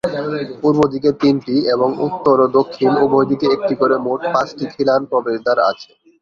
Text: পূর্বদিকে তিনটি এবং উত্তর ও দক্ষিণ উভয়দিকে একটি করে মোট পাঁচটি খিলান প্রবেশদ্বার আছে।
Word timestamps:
পূর্বদিকে 0.61 1.11
তিনটি 1.21 1.55
এবং 1.73 1.89
উত্তর 2.07 2.35
ও 2.39 2.53
দক্ষিণ 2.57 2.91
উভয়দিকে 3.05 3.47
একটি 3.55 3.73
করে 3.81 3.95
মোট 4.05 4.21
পাঁচটি 4.33 4.65
খিলান 4.73 5.01
প্রবেশদ্বার 5.11 5.57
আছে। 5.69 5.89